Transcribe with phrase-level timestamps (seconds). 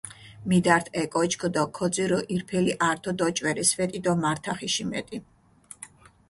[0.51, 5.17] მიდართ ე კოჩქჷ დო ქოძირჷ, ირფელი ართო დოჭვერე სვეტი დო მართახიში მეტი